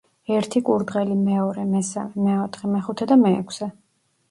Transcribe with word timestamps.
ერთი 0.35 0.61
კურდღელი, 0.69 1.17
მეორე, 1.25 1.67
მესამე, 1.75 2.25
მეოთხე, 2.31 2.73
მეხუთე 2.75 3.11
და 3.15 3.21
მეექვსე. 3.27 3.71